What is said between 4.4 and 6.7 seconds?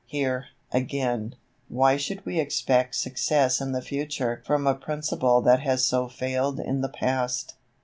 from a principle that has so failed